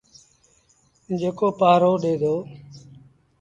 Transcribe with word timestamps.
جيڪو 1.19 1.47
پآهرو 1.59 1.93
ڏي 2.03 2.13
دو۔ 2.21 2.35